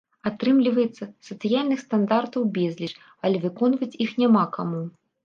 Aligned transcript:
Атрымліваецца, 0.27 1.03
сацыяльных 1.27 1.79
стандартаў 1.85 2.41
безліч, 2.57 2.89
але 3.29 3.37
выконваць 3.45 3.91
іх 4.07 4.17
няма 4.23 4.43
каму. 4.57 4.81